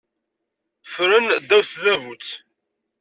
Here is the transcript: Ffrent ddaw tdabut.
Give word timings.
Ffrent 0.87 1.29
ddaw 1.43 1.63
tdabut. 1.71 2.27